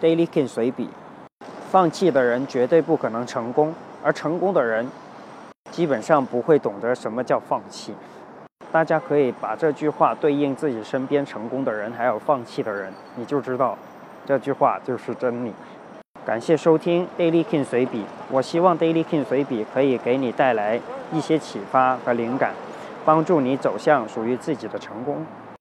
[0.00, 0.88] daily king 随笔。
[1.70, 3.72] 放弃的人绝对不可能成功
[4.02, 4.84] 而成功的人
[5.70, 7.94] 基本上不会懂得什么叫放弃。
[8.72, 13.78] 大家可以把这句话对应自己身边成功的人还有放弃的人你就知道
[14.26, 15.52] 这句话就是真理。
[16.26, 20.80] 感谢收听 daily king 随笔我希望 daily king 随笔可以给你带来
[21.12, 22.52] 一些启发和灵感
[23.04, 25.24] 帮助你走向属于自己的成功。